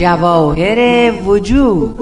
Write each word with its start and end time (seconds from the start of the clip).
جواهر 0.00 1.12
وجود. 1.22 1.98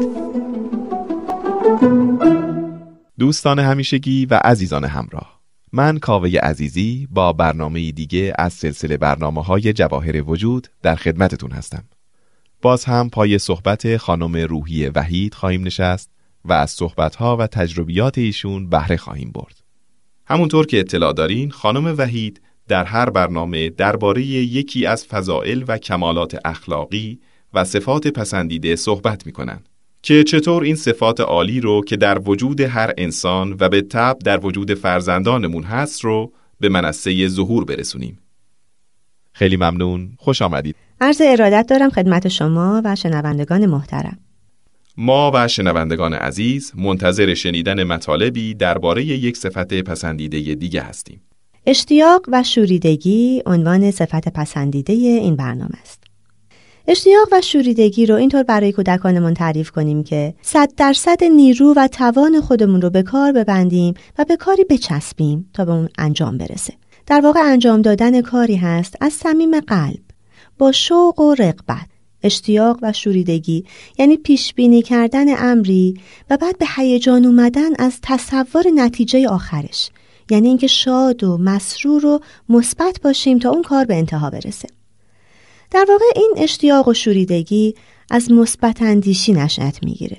دوستان 3.18 3.58
همیشگی 3.58 4.26
و 4.26 4.40
عزیزان 4.44 4.84
همراه 4.84 5.40
من 5.72 5.98
کاوه 5.98 6.38
عزیزی 6.42 7.08
با 7.10 7.32
برنامه 7.32 7.92
دیگه 7.92 8.32
از 8.38 8.52
سلسله 8.52 8.96
برنامه 8.96 9.42
های 9.42 9.72
جواهر 9.72 10.30
وجود 10.30 10.68
در 10.82 10.94
خدمتتون 10.94 11.50
هستم. 11.50 11.84
باز 12.62 12.84
هم 12.84 13.10
پای 13.10 13.38
صحبت 13.38 13.96
خانم 13.96 14.36
روحی 14.36 14.86
وحید 14.86 15.34
خواهیم 15.34 15.66
نشست 15.66 16.10
و 16.44 16.52
از 16.52 16.70
صحبتها 16.70 17.36
و 17.36 17.46
تجربیات 17.46 18.18
ایشون 18.18 18.68
بهره 18.68 18.96
خواهیم 18.96 19.30
برد. 19.34 19.60
همونطور 20.26 20.66
که 20.66 20.80
اطلاع 20.80 21.12
دارین 21.12 21.50
خانم 21.50 21.94
وحید 21.98 22.40
در 22.68 22.84
هر 22.84 23.10
برنامه 23.10 23.70
درباره 23.70 24.22
یکی 24.22 24.86
از 24.86 25.04
فضائل 25.04 25.64
و 25.68 25.78
کمالات 25.78 26.38
اخلاقی 26.44 27.20
و 27.54 27.64
صفات 27.64 28.06
پسندیده 28.06 28.76
صحبت 28.76 29.26
می‌کنن 29.26 29.60
که 30.02 30.24
چطور 30.24 30.62
این 30.62 30.76
صفات 30.76 31.20
عالی 31.20 31.60
رو 31.60 31.84
که 31.84 31.96
در 31.96 32.18
وجود 32.28 32.60
هر 32.60 32.92
انسان 32.98 33.56
و 33.60 33.68
به 33.68 33.82
تب 33.82 34.18
در 34.24 34.46
وجود 34.46 34.74
فرزندانمون 34.74 35.62
هست 35.62 36.00
رو 36.00 36.32
به 36.60 36.68
منصه 36.68 37.28
ظهور 37.28 37.64
برسونیم. 37.64 38.18
خیلی 39.32 39.56
ممنون 39.56 40.12
خوش 40.18 40.42
آمدید. 40.42 40.76
عرض 41.00 41.22
ارادت 41.24 41.66
دارم 41.68 41.90
خدمت 41.90 42.28
شما 42.28 42.82
و 42.84 42.96
شنوندگان 42.96 43.66
محترم. 43.66 44.18
ما 44.96 45.30
و 45.34 45.48
شنوندگان 45.48 46.14
عزیز 46.14 46.72
منتظر 46.76 47.34
شنیدن 47.34 47.84
مطالبی 47.84 48.54
درباره 48.54 49.04
یک 49.04 49.36
صفت 49.36 49.74
پسندیده 49.74 50.54
دیگه 50.54 50.82
هستیم. 50.82 51.20
اشتیاق 51.66 52.22
و 52.28 52.42
شوریدگی 52.42 53.42
عنوان 53.46 53.90
صفت 53.90 54.28
پسندیده 54.28 54.92
این 54.92 55.36
برنامه 55.36 55.74
است. 55.82 56.07
اشتیاق 56.90 57.28
و 57.32 57.40
شوریدگی 57.40 58.06
رو 58.06 58.14
اینطور 58.14 58.42
برای 58.42 58.72
کودکانمون 58.72 59.34
تعریف 59.34 59.70
کنیم 59.70 60.04
که 60.04 60.34
صد 60.42 60.74
درصد 60.76 61.24
نیرو 61.24 61.74
و 61.76 61.88
توان 61.88 62.40
خودمون 62.40 62.82
رو 62.82 62.90
به 62.90 63.02
کار 63.02 63.32
ببندیم 63.32 63.94
و 64.18 64.24
به 64.24 64.36
کاری 64.36 64.64
بچسبیم 64.64 65.50
تا 65.54 65.64
به 65.64 65.72
اون 65.72 65.88
انجام 65.98 66.38
برسه. 66.38 66.74
در 67.06 67.20
واقع 67.20 67.40
انجام 67.40 67.82
دادن 67.82 68.20
کاری 68.20 68.56
هست 68.56 68.96
از 69.00 69.12
صمیم 69.12 69.60
قلب 69.60 70.00
با 70.58 70.72
شوق 70.72 71.20
و 71.20 71.34
رقبت 71.34 71.86
اشتیاق 72.22 72.78
و 72.82 72.92
شوریدگی 72.92 73.64
یعنی 73.98 74.16
پیش 74.16 74.54
بینی 74.54 74.82
کردن 74.82 75.50
امری 75.50 76.00
و 76.30 76.36
بعد 76.36 76.58
به 76.58 76.66
هیجان 76.76 77.24
اومدن 77.24 77.74
از 77.78 77.98
تصور 78.02 78.64
نتیجه 78.74 79.28
آخرش. 79.28 79.90
یعنی 80.30 80.48
اینکه 80.48 80.66
شاد 80.66 81.24
و 81.24 81.38
مسرور 81.38 82.06
و 82.06 82.20
مثبت 82.48 83.00
باشیم 83.02 83.38
تا 83.38 83.50
اون 83.50 83.62
کار 83.62 83.84
به 83.84 83.94
انتها 83.94 84.30
برسه. 84.30 84.77
در 85.70 85.86
واقع 85.88 86.04
این 86.16 86.34
اشتیاق 86.36 86.88
و 86.88 86.94
شوریدگی 86.94 87.74
از 88.10 88.32
مثبت 88.32 88.82
اندیشی 88.82 89.32
نشأت 89.32 89.82
می‌گیره. 89.82 90.16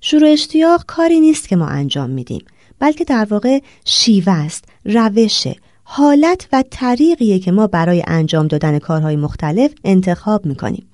شور 0.00 0.24
و 0.24 0.26
اشتیاق 0.26 0.84
کاری 0.86 1.20
نیست 1.20 1.48
که 1.48 1.56
ما 1.56 1.66
انجام 1.66 2.10
میدیم 2.10 2.44
بلکه 2.78 3.04
در 3.04 3.24
واقع 3.30 3.58
شیوه 3.84 4.32
است 4.32 4.64
روشه 4.84 5.56
حالت 5.84 6.48
و 6.52 6.64
طریقیه 6.70 7.38
که 7.38 7.52
ما 7.52 7.66
برای 7.66 8.04
انجام 8.06 8.46
دادن 8.46 8.78
کارهای 8.78 9.16
مختلف 9.16 9.74
انتخاب 9.84 10.46
می‌کنیم. 10.46 10.86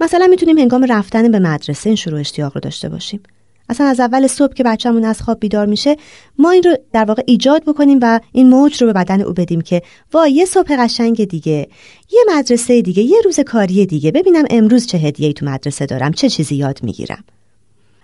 مثلا 0.00 0.26
می‌تونیم 0.26 0.58
هنگام 0.58 0.84
رفتن 0.84 1.30
به 1.30 1.38
مدرسه 1.38 1.90
این 1.90 1.96
شروع 1.96 2.20
اشتیاق 2.20 2.54
رو 2.54 2.60
داشته 2.60 2.88
باشیم. 2.88 3.20
اصلا 3.68 3.86
از 3.86 4.00
اول 4.00 4.26
صبح 4.26 4.54
که 4.54 4.62
بچه‌مون 4.62 5.04
از 5.04 5.22
خواب 5.22 5.40
بیدار 5.40 5.66
میشه 5.66 5.96
ما 6.38 6.50
این 6.50 6.62
رو 6.62 6.76
در 6.92 7.04
واقع 7.04 7.22
ایجاد 7.26 7.64
بکنیم 7.64 7.98
و 8.02 8.20
این 8.32 8.48
موج 8.48 8.82
رو 8.82 8.86
به 8.86 8.92
بدن 8.92 9.20
او 9.20 9.32
بدیم 9.32 9.60
که 9.60 9.82
وای 10.12 10.32
یه 10.32 10.44
صبح 10.44 10.76
قشنگ 10.78 11.24
دیگه 11.24 11.68
یه 12.12 12.20
مدرسه 12.36 12.82
دیگه 12.82 13.02
یه 13.02 13.20
روز 13.24 13.40
کاری 13.40 13.86
دیگه. 13.86 14.12
ببینم 14.12 14.44
امروز 14.50 14.86
چه 14.86 14.98
هدیه‌ای 14.98 15.32
تو 15.32 15.46
مدرسه 15.46 15.86
دارم 15.86 16.12
چه 16.12 16.28
چیزی 16.28 16.56
یاد 16.56 16.78
می‌گیرم. 16.82 17.24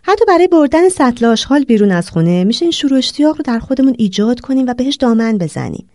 حتی 0.03 0.25
برای 0.28 0.48
بردن 0.48 0.88
سطل 0.88 1.25
آشغال 1.25 1.64
بیرون 1.64 1.91
از 1.91 2.10
خونه 2.10 2.44
میشه 2.44 2.64
این 2.64 2.72
شروع 2.72 2.98
اشتیاق 2.98 3.37
رو 3.37 3.42
در 3.42 3.58
خودمون 3.58 3.94
ایجاد 3.98 4.41
کنیم 4.41 4.66
و 4.66 4.75
بهش 4.75 4.94
دامن 4.94 5.38
بزنیم. 5.38 5.88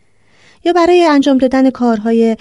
یا 0.66 0.74
برای 0.74 1.04
انجام 1.04 1.38
دادن 1.38 1.70
کارهای 1.70 2.38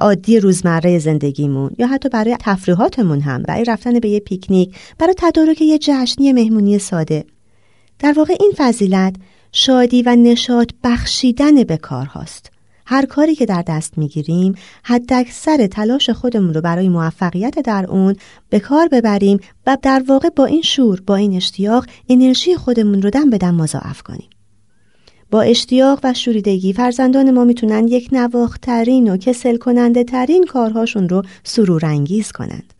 عادی 0.00 0.40
روزمره 0.40 0.98
زندگیمون 0.98 1.70
یا 1.78 1.86
حتی 1.86 2.08
برای 2.08 2.36
تفریحاتمون 2.40 3.20
هم 3.20 3.42
برای 3.42 3.64
رفتن 3.64 3.98
به 3.98 4.08
یه 4.08 4.20
پیکنیک 4.20 4.76
برای 4.98 5.14
تدارک 5.18 5.62
یه 5.62 5.78
جشنی 5.78 6.32
مهمونی 6.32 6.78
ساده. 6.78 7.24
در 7.98 8.12
واقع 8.12 8.34
این 8.40 8.52
فضیلت 8.56 9.14
شادی 9.52 10.02
و 10.02 10.16
نشاط 10.16 10.70
بخشیدن 10.84 11.64
به 11.64 11.76
کارهاست 11.76 12.50
هر 12.86 13.06
کاری 13.06 13.34
که 13.34 13.46
در 13.46 13.62
دست 13.62 13.98
می‌گیریم 13.98 14.54
حد 14.82 15.12
اکثر 15.12 15.66
تلاش 15.66 16.10
خودمون 16.10 16.54
رو 16.54 16.60
برای 16.60 16.88
موفقیت 16.88 17.58
در 17.58 17.86
اون 17.88 18.16
به 18.50 18.60
کار 18.60 18.88
ببریم 18.88 19.40
و 19.66 19.76
در 19.82 20.02
واقع 20.08 20.28
با 20.28 20.44
این 20.44 20.62
شور 20.62 21.00
با 21.06 21.16
این 21.16 21.36
اشتیاق 21.36 21.86
انرژی 22.08 22.56
خودمون 22.56 23.02
رو 23.02 23.10
دم 23.10 23.30
به 23.30 23.38
دم 23.38 23.54
مضاعف 23.54 24.02
کنیم. 24.02 24.28
با 25.30 25.42
اشتیاق 25.42 26.00
و 26.04 26.14
شوریدگی 26.14 26.72
فرزندان 26.72 27.30
ما 27.30 27.44
می‌تونن 27.44 27.88
یک 27.88 28.08
نواخترین 28.12 29.12
و 29.12 29.16
کسل 29.16 29.56
کننده 29.56 30.04
ترین 30.04 30.46
کارهاشون 30.46 31.08
رو 31.08 31.22
سرورانگیز 31.44 32.32
کنند. 32.32 32.74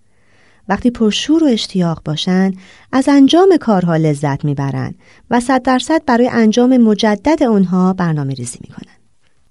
وقتی 0.68 0.90
پرشور 0.90 1.44
و 1.44 1.46
اشتیاق 1.46 2.02
باشن 2.04 2.52
از 2.92 3.08
انجام 3.08 3.56
کارها 3.60 3.96
لذت 3.96 4.44
می‌برن 4.44 4.94
و 5.30 5.40
صد 5.40 5.62
درصد 5.62 6.04
برای 6.06 6.28
انجام 6.28 6.76
مجدد 6.76 7.42
اونها 7.42 7.92
برنامه 7.92 8.34
ریزی 8.34 8.58
می‌کنن. 8.60 8.94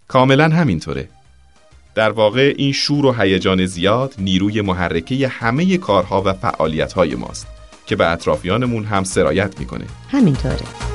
کاملا 0.07 0.49
همینطوره. 0.49 1.09
در 1.95 2.09
واقع 2.09 2.53
این 2.57 2.71
شور 2.71 3.05
و 3.05 3.11
هیجان 3.11 3.65
زیاد 3.65 4.13
نیروی 4.17 4.61
محرکه 4.61 5.27
همه 5.27 5.77
کارها 5.77 6.21
و 6.25 6.33
فعالیتهای 6.33 7.15
ماست 7.15 7.47
که 7.85 7.95
به 7.95 8.11
اطرافیانمون 8.11 8.83
هم 8.83 9.03
سرایت 9.03 9.59
می‌کنه. 9.59 9.85
همینطوره. 10.09 10.92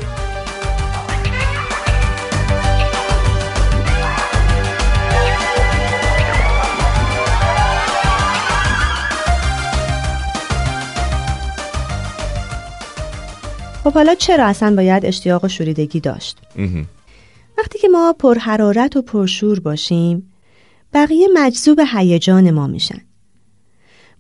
خب 13.89 13.95
حالا 13.95 14.15
چرا 14.15 14.47
اصلا 14.47 14.77
باید 14.77 15.07
اشتیاق 15.07 15.45
و 15.45 15.49
شوریدگی 15.49 16.01
داشت؟ 16.01 16.39
وقتی 17.59 17.79
که 17.79 17.89
ما 17.89 18.15
پرحرارت 18.19 18.97
و 18.97 19.03
پرشور 19.03 19.61
باشیم 19.61 20.33
بقیه 20.95 21.29
مجذوب 21.35 21.81
هیجان 21.93 22.51
ما 22.51 22.67
میشن. 22.67 23.01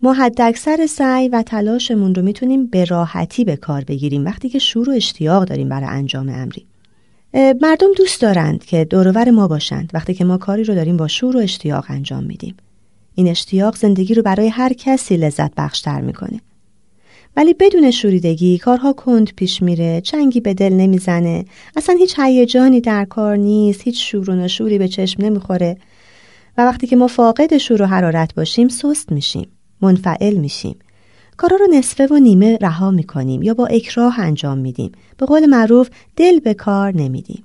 ما 0.02 0.12
حد 0.12 0.40
اکثر 0.40 0.86
سعی 0.86 1.28
و 1.28 1.42
تلاشمون 1.42 2.14
رو 2.14 2.22
می‌تونیم 2.22 2.66
به 2.66 2.84
راحتی 2.84 3.44
به 3.44 3.56
کار 3.56 3.84
بگیریم 3.84 4.24
وقتی 4.24 4.48
که 4.48 4.58
شور 4.58 4.90
و 4.90 4.92
اشتیاق 4.92 5.44
داریم 5.44 5.68
برای 5.68 5.88
انجام 5.88 6.28
امری. 6.28 6.66
مردم 7.34 7.92
دوست 7.96 8.20
دارند 8.20 8.64
که 8.64 8.84
دورور 8.84 9.30
ما 9.30 9.48
باشند 9.48 9.90
وقتی 9.94 10.14
که 10.14 10.24
ما 10.24 10.38
کاری 10.38 10.64
رو 10.64 10.74
داریم 10.74 10.96
با 10.96 11.08
شور 11.08 11.36
و 11.36 11.40
اشتیاق 11.40 11.84
انجام 11.88 12.24
میدیم. 12.24 12.56
این 13.14 13.28
اشتیاق 13.28 13.76
زندگی 13.76 14.14
رو 14.14 14.22
برای 14.22 14.48
هر 14.48 14.72
کسی 14.72 15.16
لذت 15.16 15.54
بخشتر 15.54 16.00
می‌کنه. 16.00 16.40
ولی 17.38 17.54
بدون 17.54 17.90
شوریدگی 17.90 18.58
کارها 18.58 18.92
کند 18.92 19.34
پیش 19.36 19.62
میره. 19.62 20.00
چنگی 20.00 20.40
به 20.40 20.54
دل 20.54 20.72
نمی‌زنه. 20.72 21.44
اصلا 21.76 21.96
هیچ 21.98 22.18
هیجانی 22.18 22.80
در 22.80 23.04
کار 23.04 23.36
نیست. 23.36 23.82
هیچ 23.82 24.10
شور 24.10 24.30
و 24.30 24.34
نشوری 24.34 24.78
به 24.78 24.88
چشم 24.88 25.22
نمی‌خوره. 25.22 25.76
و 26.58 26.66
وقتی 26.66 26.86
که 26.86 26.96
ما 26.96 27.06
فاقد 27.06 27.56
شور 27.56 27.82
و 27.82 27.86
حرارت 27.86 28.34
باشیم 28.34 28.68
سست 28.68 29.12
میشیم. 29.12 29.48
منفعل 29.80 30.34
میشیم. 30.34 30.76
کارا 31.36 31.56
رو 31.56 31.66
نصفه 31.74 32.06
و 32.06 32.16
نیمه 32.16 32.58
رها 32.60 32.90
می‌کنیم 32.90 33.42
یا 33.42 33.54
با 33.54 33.66
اکراه 33.66 34.20
انجام 34.20 34.58
میدیم. 34.58 34.92
به 35.16 35.26
قول 35.26 35.46
معروف 35.46 35.90
دل 36.16 36.40
به 36.40 36.54
کار 36.54 36.96
نمیدیم. 36.96 37.44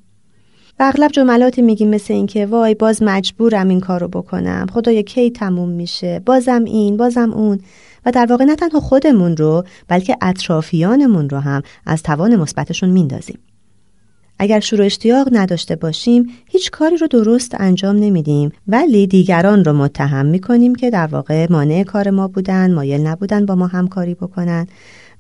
و 0.79 0.83
اغلب 0.83 1.11
جملاتی 1.11 1.61
میگیم 1.61 1.89
مثل 1.89 2.13
اینکه 2.13 2.45
وای 2.45 2.75
باز 2.75 3.03
مجبورم 3.03 3.69
این 3.69 3.79
کار 3.79 3.99
رو 3.99 4.07
بکنم. 4.07 4.67
خدایا 4.73 5.01
کی 5.01 5.31
تموم 5.31 5.69
میشه؟ 5.69 6.21
بازم 6.25 6.63
این 6.63 6.97
بازم 6.97 7.31
اون. 7.31 7.59
و 8.05 8.11
در 8.11 8.25
واقع 8.29 8.45
نه 8.45 8.55
تنها 8.55 8.79
خودمون 8.79 9.37
رو 9.37 9.63
بلکه 9.87 10.17
اطرافیانمون 10.21 11.29
رو 11.29 11.39
هم 11.39 11.61
از 11.85 12.03
توان 12.03 12.35
مثبتشون 12.35 12.89
میندازیم. 12.89 13.39
اگر 14.39 14.59
شروع 14.59 14.85
اشتیاق 14.85 15.27
نداشته 15.31 15.75
باشیم 15.75 16.29
هیچ 16.45 16.71
کاری 16.71 16.97
رو 16.97 17.07
درست 17.07 17.55
انجام 17.59 17.95
نمیدیم. 17.95 18.51
ولی 18.67 19.07
دیگران 19.07 19.63
رو 19.63 19.73
متهم 19.73 20.25
می‌کنیم 20.25 20.75
که 20.75 20.89
در 20.89 21.07
واقع 21.07 21.47
مانع 21.49 21.83
کار 21.83 22.09
ما 22.09 22.27
بودن 22.27 22.73
مایل 22.73 23.07
نبودن 23.07 23.45
با 23.45 23.55
ما 23.55 23.67
همکاری 23.67 24.15
بکنن. 24.15 24.67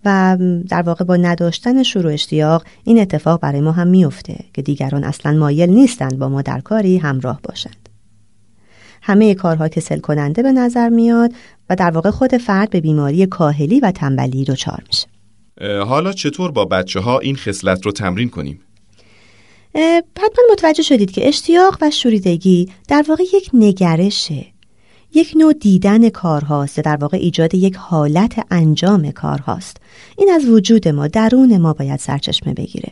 و 0.05 0.37
در 0.69 0.81
واقع 0.81 1.05
با 1.05 1.15
نداشتن 1.15 1.83
شروع 1.83 2.13
اشتیاق 2.13 2.63
این 2.83 2.99
اتفاق 2.99 3.39
برای 3.39 3.61
ما 3.61 3.71
هم 3.71 3.87
میفته 3.87 4.35
که 4.53 4.61
دیگران 4.61 5.03
اصلا 5.03 5.37
مایل 5.37 5.69
نیستند 5.69 6.19
با 6.19 6.29
ما 6.29 6.41
در 6.41 6.59
کاری 6.59 6.97
همراه 6.97 7.39
باشند. 7.43 7.89
همه 9.01 9.35
کارها 9.35 9.67
کسل 9.67 9.99
کننده 9.99 10.43
به 10.43 10.51
نظر 10.51 10.89
میاد 10.89 11.31
و 11.69 11.75
در 11.75 11.91
واقع 11.91 12.09
خود 12.09 12.37
فرد 12.37 12.69
به 12.69 12.81
بیماری 12.81 13.25
کاهلی 13.25 13.79
و 13.79 13.91
تنبلی 13.91 14.43
دچار 14.43 14.83
میشه. 14.87 15.07
حالا 15.83 16.11
چطور 16.11 16.51
با 16.51 16.65
بچه 16.65 16.99
ها 16.99 17.19
این 17.19 17.35
خصلت 17.35 17.85
رو 17.85 17.91
تمرین 17.91 18.29
کنیم؟ 18.29 18.59
حتما 20.17 20.43
متوجه 20.51 20.83
شدید 20.83 21.11
که 21.11 21.27
اشتیاق 21.27 21.77
و 21.81 21.89
شوریدگی 21.89 22.69
در 22.87 23.05
واقع 23.07 23.23
یک 23.23 23.49
نگرشه. 23.53 24.52
یک 25.15 25.33
نوع 25.37 25.53
دیدن 25.53 26.09
کارهاست 26.09 26.79
در 26.79 26.95
واقع 26.95 27.17
ایجاد 27.17 27.55
یک 27.55 27.75
حالت 27.75 28.45
انجام 28.51 29.11
کارهاست. 29.11 29.77
این 30.17 30.29
از 30.29 30.45
وجود 30.45 30.87
ما 30.87 31.07
درون 31.07 31.57
ما 31.57 31.73
باید 31.73 31.99
سرچشمه 31.99 32.53
بگیره. 32.53 32.89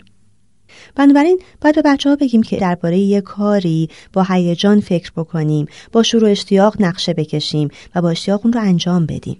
بنابراین 0.95 1.39
باید 1.61 1.75
به 1.75 1.81
بچه 1.81 2.09
ها 2.09 2.15
بگیم 2.15 2.43
که 2.43 2.57
درباره 2.57 2.97
یک 2.97 3.23
کاری 3.23 3.89
با 4.13 4.23
هیجان 4.29 4.79
فکر 4.79 5.11
بکنیم 5.15 5.65
با 5.91 6.03
شروع 6.03 6.29
اشتیاق 6.29 6.75
نقشه 6.79 7.13
بکشیم 7.13 7.69
و 7.95 8.01
با 8.01 8.09
اشتیاق 8.09 8.41
اون 8.43 8.53
رو 8.53 8.61
انجام 8.61 9.05
بدیم. 9.05 9.37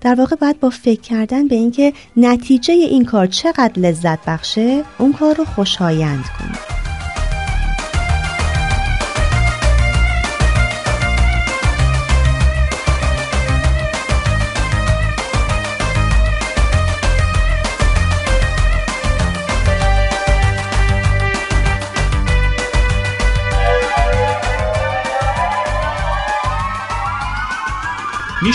در 0.00 0.14
واقع 0.14 0.36
باید 0.36 0.60
با 0.60 0.70
فکر 0.70 1.00
کردن 1.00 1.48
به 1.48 1.54
اینکه 1.54 1.92
نتیجه 2.16 2.74
این 2.74 3.04
کار 3.04 3.26
چقدر 3.26 3.80
لذت 3.80 4.24
بخشه 4.26 4.82
اون 4.98 5.12
کار 5.12 5.34
رو 5.34 5.44
خوشایند 5.44 6.24
کنیم 6.38 6.85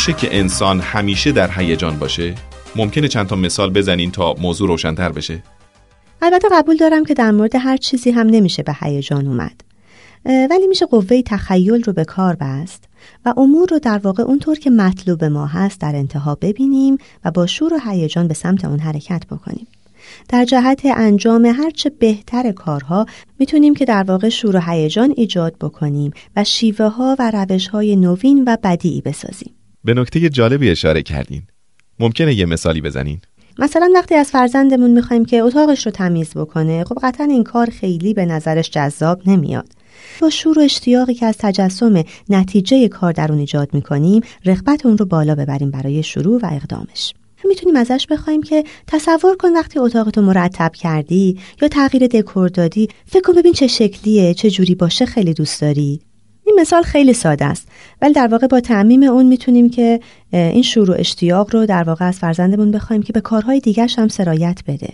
میشه 0.01 0.13
که 0.13 0.39
انسان 0.39 0.79
همیشه 0.79 1.31
در 1.31 1.51
هیجان 1.51 1.99
باشه؟ 1.99 2.35
ممکنه 2.75 3.07
چند 3.07 3.27
تا 3.27 3.35
مثال 3.35 3.69
بزنین 3.69 4.11
تا 4.11 4.33
موضوع 4.33 4.67
روشنتر 4.67 5.11
بشه؟ 5.11 5.43
البته 6.21 6.47
قبول 6.51 6.77
دارم 6.77 7.05
که 7.05 7.13
در 7.13 7.31
مورد 7.31 7.55
هر 7.55 7.77
چیزی 7.77 8.11
هم 8.11 8.27
نمیشه 8.27 8.63
به 8.63 8.75
هیجان 8.79 9.27
اومد. 9.27 9.61
ولی 10.25 10.67
میشه 10.67 10.85
قوه 10.85 11.21
تخیل 11.21 11.83
رو 11.83 11.93
به 11.93 12.05
کار 12.05 12.35
بست 12.35 12.83
و 13.25 13.33
امور 13.37 13.69
رو 13.69 13.79
در 13.79 13.97
واقع 13.97 14.23
اونطور 14.23 14.59
که 14.59 14.69
مطلوب 14.69 15.23
ما 15.23 15.45
هست 15.45 15.81
در 15.81 15.95
انتها 15.95 16.37
ببینیم 16.41 16.97
و 17.25 17.31
با 17.31 17.47
شور 17.47 17.73
و 17.73 17.79
هیجان 17.89 18.27
به 18.27 18.33
سمت 18.33 18.65
اون 18.65 18.79
حرکت 18.79 19.23
بکنیم. 19.31 19.67
در 20.29 20.45
جهت 20.45 20.81
انجام 20.85 21.45
هرچه 21.45 21.89
بهتر 21.89 22.51
کارها 22.51 23.05
می‌تونیم 23.39 23.73
که 23.73 23.85
در 23.85 24.03
واقع 24.03 24.29
شور 24.29 24.55
و 24.55 24.59
هیجان 24.59 25.13
ایجاد 25.17 25.55
بکنیم 25.61 26.11
و 26.35 26.43
شیوه 26.43 26.87
ها 26.87 27.15
و 27.19 27.31
روش 27.31 27.67
های 27.67 27.95
نوین 27.95 28.43
و 28.47 28.57
بدیعی 28.63 29.01
بسازیم. 29.01 29.53
به 29.83 29.93
نکته 29.93 30.29
جالبی 30.29 30.69
اشاره 30.69 31.01
کردین. 31.03 31.41
ممکنه 31.99 32.33
یه 32.33 32.45
مثالی 32.45 32.81
بزنین؟ 32.81 33.21
مثلا 33.59 33.91
وقتی 33.95 34.15
از 34.15 34.31
فرزندمون 34.31 34.91
می‌خوایم 34.91 35.25
که 35.25 35.39
اتاقش 35.39 35.85
رو 35.85 35.91
تمیز 35.91 36.29
بکنه 36.29 36.83
خب 36.83 36.97
قطعا 37.03 37.27
این 37.27 37.43
کار 37.43 37.69
خیلی 37.69 38.13
به 38.13 38.25
نظرش 38.25 38.69
جذاب 38.69 39.21
نمیاد. 39.25 39.69
با 40.21 40.29
شور 40.29 40.59
و 40.59 40.61
اشتیاقی 40.61 41.13
که 41.13 41.25
از 41.25 41.37
تجسم 41.39 42.03
نتیجه 42.29 42.87
کار 42.87 43.11
در 43.11 43.31
اون 43.31 43.39
ایجاد 43.39 43.73
می‌کنیم 43.73 44.21
رغبت 44.45 44.85
اون 44.85 44.97
رو 44.97 45.05
بالا 45.05 45.35
ببریم 45.35 45.71
برای 45.71 46.03
شروع 46.03 46.39
و 46.41 46.49
اقدامش. 46.51 47.13
می‌تونیم 47.45 47.75
ازش 47.75 48.07
بخوایم 48.09 48.43
که 48.43 48.63
تصور 48.87 49.37
کن 49.37 49.53
وقتی 49.53 49.79
اتاقتو 49.79 50.21
مرتب 50.21 50.71
کردی 50.73 51.39
یا 51.61 51.67
تغییر 51.67 52.07
دکور 52.07 52.49
دادی 52.49 52.87
فکر 53.05 53.21
کن 53.21 53.33
ببین 53.33 53.53
چه 53.53 53.67
شکلیه 53.67 54.33
چه 54.33 54.49
جوری 54.49 54.75
باشه 54.75 55.05
خیلی 55.05 55.33
دوست 55.33 55.61
داری. 55.61 56.01
این 56.51 56.61
مثال 56.61 56.83
خیلی 56.83 57.13
ساده 57.13 57.45
است. 57.45 57.67
ولی 58.01 58.13
در 58.13 58.27
واقع 58.27 58.47
با 58.47 58.59
تعمیم 58.59 59.03
اون 59.03 59.25
می‌تونیم 59.25 59.69
که 59.69 59.99
این 60.31 60.61
شروع 60.61 60.95
اشتیاق 60.99 61.55
رو 61.55 61.65
در 61.65 61.83
واقع 61.83 62.05
از 62.05 62.19
فرزندمون 62.19 62.71
بخوایم 62.71 63.03
که 63.03 63.13
به 63.13 63.21
کارهای 63.21 63.59
دیگرش 63.59 63.99
هم 63.99 64.07
سرایت 64.07 64.59
بده. 64.67 64.89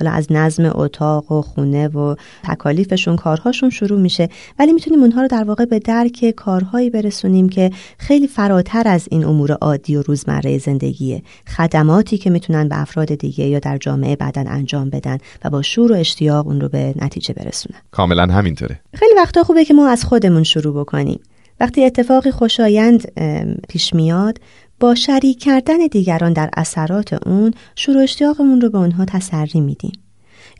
حالا 0.00 0.12
از 0.12 0.26
نظم 0.30 0.72
اتاق 0.74 1.32
و 1.32 1.42
خونه 1.42 1.88
و 1.88 2.14
تکالیفشون 2.44 3.16
کارهاشون 3.16 3.70
شروع 3.70 4.00
میشه. 4.00 4.28
ولی 4.58 4.72
می‌تونیم 4.72 5.00
اونها 5.00 5.22
رو 5.22 5.28
در 5.28 5.44
واقع 5.44 5.64
به 5.64 5.78
درک 5.78 6.30
کارهایی 6.30 6.90
برسونیم 6.90 7.48
که 7.48 7.70
خیلی 7.98 8.26
فراتر 8.26 8.82
از 8.88 9.08
این 9.10 9.24
امور 9.24 9.52
عادی 9.52 9.96
و 9.96 10.02
روزمره 10.02 10.58
زندگیه. 10.58 11.22
خدماتی 11.56 12.18
که 12.18 12.30
می‌تونن 12.30 12.68
به 12.68 12.80
افراد 12.80 13.14
دیگه 13.14 13.44
یا 13.46 13.58
در 13.58 13.78
جامعه 13.78 14.16
بعدا 14.16 14.44
انجام 14.46 14.90
بدن 14.90 15.18
و 15.44 15.50
با 15.50 15.62
شور 15.62 15.92
و 15.92 15.94
اشتیاق 15.94 16.46
اون 16.46 16.60
رو 16.60 16.68
به 16.68 16.94
نتیجه 16.96 17.34
برسونن. 17.34 17.80
کاملا 17.90 18.26
همینطوره. 18.26 18.80
خیلی 18.94 19.14
وقتا 19.16 19.42
خوبه 19.42 19.64
که 19.64 19.74
ما 19.74 19.88
از 19.88 20.04
خودمون 20.04 20.42
شروع 20.42 20.80
بکنیم. 20.80 21.20
وقتی 21.60 21.84
اتفاقی 21.84 22.30
خوشایند 22.30 23.12
پیش 23.68 23.94
میاد 23.94 24.38
با 24.80 24.94
شریک 24.94 25.38
کردن 25.42 25.86
دیگران 25.90 26.32
در 26.32 26.50
اثرات 26.56 27.26
اون 27.26 27.54
شروع 27.76 28.02
اشتیاقمون 28.02 28.60
رو 28.60 28.70
به 28.70 28.78
اونها 28.78 29.04
تسری 29.04 29.60
میدیم. 29.60 29.92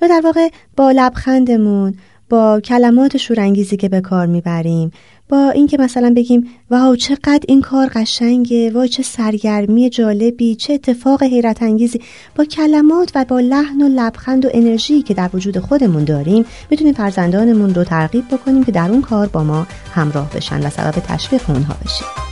یا 0.02 0.08
در 0.08 0.20
واقع 0.24 0.48
با 0.76 0.90
لبخندمون 0.90 1.94
با 2.28 2.60
کلمات 2.64 3.16
شورانگیزی 3.16 3.76
که 3.76 3.88
به 3.88 4.00
کار 4.00 4.26
می‌بریم 4.26 4.90
با 5.28 5.50
اینکه 5.50 5.78
مثلا 5.78 6.12
بگیم 6.16 6.48
واو 6.70 6.96
چقدر 6.96 7.40
این 7.48 7.60
کار 7.60 7.90
قشنگه 7.94 8.70
وای 8.70 8.88
چه 8.88 9.02
سرگرمی 9.02 9.90
جالبی 9.90 10.54
چه 10.54 10.72
اتفاق 10.72 11.22
حیرت 11.22 11.62
انگیزی 11.62 12.00
با 12.36 12.44
کلمات 12.44 13.12
و 13.14 13.24
با 13.24 13.40
لحن 13.40 13.82
و 13.82 13.88
لبخند 13.88 14.44
و 14.44 14.48
انرژی 14.54 15.02
که 15.02 15.14
در 15.14 15.30
وجود 15.34 15.58
خودمون 15.58 16.04
داریم 16.04 16.44
می‌تونیم 16.70 16.94
فرزندانمون 16.94 17.74
رو 17.74 17.84
ترغیب 17.84 18.24
بکنیم 18.28 18.64
که 18.64 18.72
در 18.72 18.90
اون 18.90 19.02
کار 19.02 19.26
با 19.26 19.44
ما 19.44 19.66
همراه 19.94 20.30
بشن 20.34 20.66
و 20.66 20.70
سبب 20.70 20.90
تشویق 20.90 21.50
اونها 21.50 21.74
بشیم. 21.84 22.29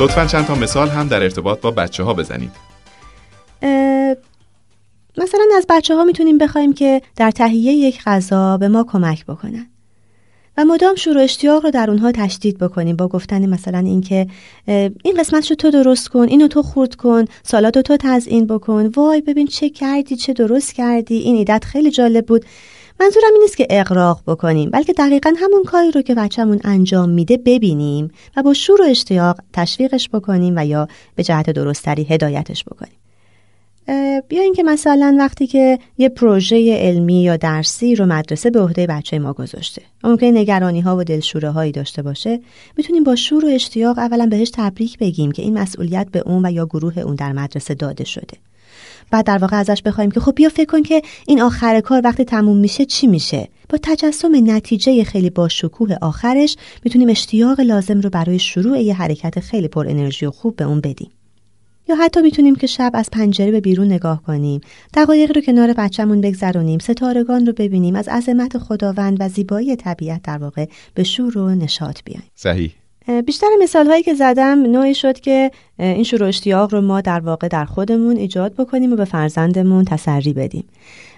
لطفا 0.00 0.26
چند 0.26 0.46
تا 0.46 0.54
مثال 0.54 0.88
هم 0.88 1.08
در 1.08 1.22
ارتباط 1.22 1.60
با 1.60 1.70
بچه 1.70 2.02
ها 2.02 2.14
بزنید 2.14 2.50
مثلا 5.18 5.44
از 5.56 5.66
بچه 5.68 5.94
ها 5.94 6.04
می‌تونیم 6.04 6.38
بخوایم 6.38 6.72
که 6.72 7.02
در 7.16 7.30
تهیه 7.30 7.72
یک 7.72 8.02
غذا 8.06 8.56
به 8.56 8.68
ما 8.68 8.84
کمک 8.84 9.26
بکنن. 9.26 9.66
و 10.56 10.64
مدام 10.64 10.94
شروع 10.94 11.22
اشتیاق 11.22 11.64
رو 11.64 11.70
در 11.70 11.90
اونها 11.90 12.12
تشدید 12.12 12.58
بکنیم 12.58 12.96
با 12.96 13.08
گفتن 13.08 13.46
مثلا 13.46 13.78
اینکه 13.78 14.26
این 14.66 15.14
قسمت 15.18 15.50
رو 15.50 15.56
تو 15.56 15.70
درست 15.70 16.08
کن 16.08 16.28
اینو 16.28 16.48
تو 16.48 16.62
خورد 16.62 16.94
کن 16.94 17.24
سالاد 17.42 17.80
تو 17.80 17.96
تزیین 18.00 18.46
بکن 18.46 18.86
وای 18.86 19.20
ببین 19.20 19.46
چه 19.46 19.70
کردی 19.70 20.16
چه 20.16 20.32
درست 20.32 20.74
کردی 20.74 21.16
این 21.16 21.36
ایدت 21.36 21.64
خیلی 21.64 21.90
جالب 21.90 22.26
بود. 22.26 22.44
منظورم 23.00 23.32
این 23.32 23.42
نیست 23.42 23.56
که 23.56 23.66
اقراق 23.70 24.22
بکنیم 24.26 24.70
بلکه 24.70 24.92
دقیقا 24.92 25.34
همون 25.38 25.64
کاری 25.64 25.90
رو 25.90 26.02
که 26.02 26.14
بچهمون 26.14 26.60
انجام 26.64 27.10
میده 27.10 27.36
ببینیم 27.36 28.10
و 28.36 28.42
با 28.42 28.54
شور 28.54 28.82
و 28.82 28.84
اشتیاق 28.84 29.40
تشویقش 29.52 30.08
بکنیم 30.08 30.54
و 30.56 30.66
یا 30.66 30.88
به 31.14 31.22
جهت 31.22 31.50
درستری 31.50 32.04
هدایتش 32.04 32.64
بکنیم. 32.64 32.98
بیا 34.28 34.42
اینکه 34.42 34.62
مثلا 34.62 35.16
وقتی 35.18 35.46
که 35.46 35.78
یه 35.98 36.08
پروژه 36.08 36.76
علمی 36.76 37.22
یا 37.22 37.36
درسی 37.36 37.94
رو 37.94 38.06
مدرسه 38.06 38.50
به 38.50 38.60
عهده 38.60 38.86
بچه 38.86 39.18
ما 39.18 39.32
گذاشته 39.32 39.82
ممکن 40.04 40.26
نگرانی 40.26 40.80
ها 40.80 40.96
و 40.96 41.04
دلشوره 41.04 41.50
هایی 41.50 41.72
داشته 41.72 42.02
باشه 42.02 42.40
می‌تونیم 42.76 43.04
با 43.04 43.16
شور 43.16 43.44
و 43.44 43.48
اشتیاق 43.48 43.98
اولا 43.98 44.26
بهش 44.26 44.50
تبریک 44.54 44.98
بگیم 44.98 45.32
که 45.32 45.42
این 45.42 45.58
مسئولیت 45.58 46.06
به 46.12 46.22
اون 46.26 46.46
و 46.46 46.52
یا 46.52 46.66
گروه 46.66 46.98
اون 46.98 47.14
در 47.14 47.32
مدرسه 47.32 47.74
داده 47.74 48.04
شده. 48.04 48.38
بعد 49.10 49.26
در 49.26 49.38
واقع 49.38 49.56
ازش 49.56 49.82
بخوایم 49.82 50.10
که 50.10 50.20
خب 50.20 50.34
بیا 50.34 50.48
فکر 50.48 50.64
کن 50.64 50.82
که 50.82 51.02
این 51.26 51.40
آخر 51.40 51.80
کار 51.80 52.00
وقتی 52.04 52.24
تموم 52.24 52.56
میشه 52.56 52.84
چی 52.84 53.06
میشه؟ 53.06 53.48
با 53.68 53.78
تجسم 53.82 54.50
نتیجه 54.50 55.04
خیلی 55.04 55.30
با 55.30 55.48
شکوه 55.48 55.96
آخرش 56.02 56.56
می‌تونیم 56.84 57.08
اشتیاق 57.08 57.60
لازم 57.60 58.00
رو 58.00 58.10
برای 58.10 58.38
شروع 58.38 58.80
یه 58.80 58.94
حرکت 58.94 59.40
خیلی 59.40 59.68
پر 59.68 59.88
انرژی 59.88 60.26
و 60.26 60.30
خوب 60.30 60.56
به 60.56 60.64
اون 60.64 60.80
بدیم. 60.80 61.10
یا 61.88 61.96
حتی 61.96 62.22
می‌تونیم 62.22 62.54
که 62.54 62.66
شب 62.66 62.90
از 62.94 63.10
پنجره 63.12 63.50
به 63.50 63.60
بیرون 63.60 63.86
نگاه 63.86 64.22
کنیم 64.22 64.60
دقایقی 64.94 65.32
رو 65.32 65.40
کنار 65.40 65.72
بچهمون 65.72 66.20
بگذرونیم 66.20 66.78
ستارگان 66.78 67.46
رو 67.46 67.52
ببینیم 67.52 67.96
از 67.96 68.08
عظمت 68.08 68.58
خداوند 68.58 69.16
و 69.20 69.28
زیبایی 69.28 69.76
طبیعت 69.76 70.22
در 70.22 70.38
واقع 70.38 70.66
به 70.94 71.04
شور 71.04 71.38
و 71.38 71.54
نشاط 71.54 71.98
بیایم. 72.04 72.30
صحیح. 72.34 72.72
بیشتر 73.26 73.46
مثال 73.62 73.86
هایی 73.86 74.02
که 74.02 74.14
زدم 74.14 74.62
نوعی 74.62 74.94
شد 74.94 75.20
که 75.20 75.50
این 75.78 76.04
شروع 76.04 76.28
اشتیاق 76.28 76.74
رو 76.74 76.80
ما 76.80 77.00
در 77.00 77.20
واقع 77.20 77.48
در 77.48 77.64
خودمون 77.64 78.16
ایجاد 78.16 78.54
بکنیم 78.54 78.92
و 78.92 78.96
به 78.96 79.04
فرزندمون 79.04 79.84
تسری 79.84 80.32
بدیم. 80.32 80.64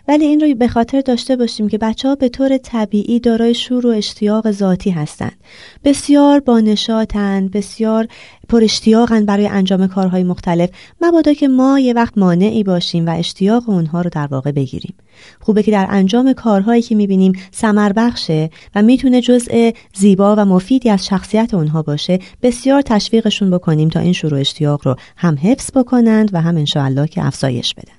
ولی 0.08 0.24
این 0.24 0.40
رو 0.40 0.54
به 0.54 0.68
خاطر 0.68 1.00
داشته 1.00 1.36
باشیم 1.36 1.68
که 1.68 1.78
بچه 1.78 2.08
ها 2.08 2.14
به 2.14 2.28
طور 2.28 2.58
طبیعی 2.58 3.20
دارای 3.20 3.54
شور 3.54 3.86
و 3.86 3.90
اشتیاق 3.90 4.50
ذاتی 4.50 4.90
هستند. 4.90 5.36
بسیار 5.84 6.40
با 6.40 6.60
نشاطن 6.60 7.48
بسیار 7.48 8.08
پر 8.48 8.64
اشتیاقن 8.64 9.24
برای 9.24 9.46
انجام 9.46 9.86
کارهای 9.86 10.24
مختلف. 10.24 10.70
مبادا 11.00 11.32
که 11.32 11.48
ما 11.48 11.78
یه 11.78 11.92
وقت 11.92 12.18
مانعی 12.18 12.64
باشیم 12.64 13.06
و 13.06 13.18
اشتیاق 13.18 13.68
اونها 13.68 14.00
رو 14.00 14.10
در 14.10 14.26
واقع 14.26 14.52
بگیریم. 14.52 14.94
خوبه 15.40 15.62
که 15.62 15.70
در 15.70 15.86
انجام 15.90 16.32
کارهایی 16.32 16.82
که 16.82 16.94
می‌بینیم 16.94 17.32
سمر 17.50 17.92
بخشه 17.92 18.50
و 18.74 18.82
می‌تونه 18.82 19.20
جزء 19.20 19.70
زیبا 19.94 20.36
و 20.36 20.44
مفیدی 20.44 20.90
از 20.90 21.06
شخصیت 21.06 21.54
اونها 21.54 21.82
باشه. 21.82 22.18
بسیار 22.42 22.82
تشویقشون 22.82 23.50
بکنیم 23.50 23.88
تا 23.88 24.00
این 24.00 24.12
شروع 24.12 24.40
اشتیاق 24.46 24.86
رو 24.86 24.96
هم 25.16 25.38
حفظ 25.42 25.70
بکنند 25.74 26.30
و 26.34 26.40
هم 26.40 26.56
انشاءالله 26.56 27.06
که 27.06 27.26
افزایش 27.26 27.74
بدن. 27.74 27.92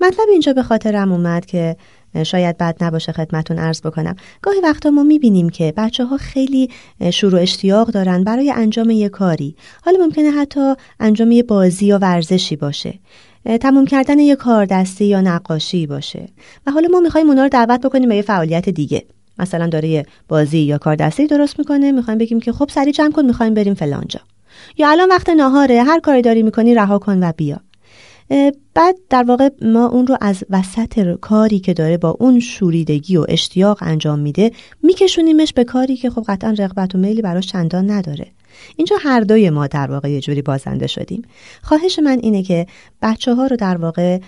مطلب 0.00 0.26
اینجا 0.30 0.52
به 0.52 0.62
خاطرم 0.62 1.12
اومد 1.12 1.46
که 1.46 1.76
شاید 2.22 2.58
بد 2.58 2.76
نباشه 2.80 3.12
خدمتون 3.12 3.58
عرض 3.58 3.80
بکنم. 3.80 4.16
گاهی 4.42 4.60
وقتا 4.60 4.90
ما 4.90 5.02
می‌بینیم 5.02 5.48
که 5.48 5.74
بچه 5.76 6.04
ها 6.04 6.16
خیلی 6.16 6.70
شروع 7.12 7.40
اشتیاق 7.40 7.88
دارن 7.90 8.24
برای 8.24 8.50
انجام 8.50 8.90
یه 8.90 9.08
کاری. 9.08 9.56
حالا 9.84 9.98
ممکنه 10.04 10.30
حتی 10.30 10.74
انجام 11.00 11.32
یه 11.32 11.42
بازی 11.42 11.86
یا 11.86 11.98
ورزشی 11.98 12.56
باشه. 12.56 12.98
تموم 13.60 13.84
کردن 13.84 14.18
یه 14.18 14.36
کار 14.36 14.64
دستی 14.64 15.04
یا 15.04 15.20
نقاشی 15.20 15.86
باشه. 15.86 16.28
و 16.66 16.70
حالا 16.70 16.88
ما 16.88 17.00
می‌خوایم 17.00 17.28
اونا 17.28 17.42
رو 17.42 17.48
دعوت 17.48 17.80
بکنیم 17.80 18.08
به 18.08 18.16
یه 18.16 18.22
فعالیت 18.22 18.68
دیگه. 18.68 19.04
مثلا 19.38 19.66
داره 19.66 19.88
یه 19.88 20.06
بازی 20.28 20.58
یا 20.58 20.78
کار 20.78 20.96
دستی 20.96 21.26
درست 21.26 21.58
می‌کنه 21.58 21.92
می‌خوایم 21.92 22.18
بگیم 22.18 22.40
که 22.40 22.52
خب 22.52 22.68
سریع 22.68 22.92
جمع 22.92 23.12
کن 23.12 23.24
می‌خوایم 23.24 23.54
بریم 23.54 23.74
فلانجا. 23.74 24.20
یا 24.78 24.90
الان 24.90 25.08
وقت 25.08 25.28
ناهاره 25.28 25.82
هر 25.82 26.00
کاری 26.00 26.22
داری 26.22 26.42
می‌کنی 26.42 26.74
رها 26.74 26.98
کن 26.98 27.22
و 27.22 27.32
بیا. 27.36 27.60
بعد 28.74 28.96
در 29.10 29.22
واقع 29.22 29.48
ما 29.62 29.86
اون 29.86 30.06
رو 30.06 30.16
از 30.20 30.44
وسط 30.50 31.16
کاری 31.20 31.58
که 31.58 31.74
داره 31.74 31.96
با 31.96 32.16
اون 32.20 32.40
شوریدگی 32.40 33.16
و 33.16 33.26
اشتیاق 33.28 33.78
انجام 33.80 34.18
میده 34.18 34.50
میکشونیمش 34.82 35.52
به 35.52 35.64
کاری 35.64 35.96
که 35.96 36.10
خب 36.10 36.24
قطعا 36.28 36.50
رغبت 36.58 36.94
و 36.94 36.98
میلی 36.98 37.22
براش 37.22 37.46
چندان 37.46 37.90
نداره. 37.90 38.26
اینجا 38.76 38.96
هر 39.00 39.20
دوی 39.20 39.50
ما 39.50 39.66
در 39.66 39.90
واقع 39.90 40.10
یه 40.10 40.20
جوری 40.20 40.42
بازنده 40.42 40.86
شدیم. 40.86 41.22
خواهش 41.62 41.98
من 41.98 42.18
اینه 42.22 42.42
که 42.42 42.66
بچه 43.02 43.34
ها 43.34 43.46
رو 43.46 43.56
در 43.56 43.76
واقع 43.76 44.18